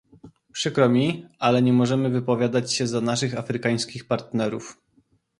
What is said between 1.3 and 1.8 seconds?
ale nie